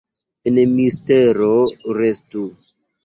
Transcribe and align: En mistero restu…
En 0.51 0.55
mistero 0.77 1.51
restu… 2.01 2.47